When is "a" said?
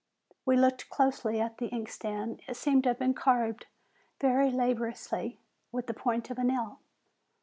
6.39-6.43